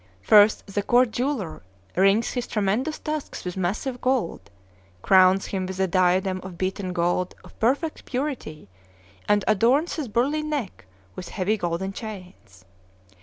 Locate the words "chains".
11.93-12.65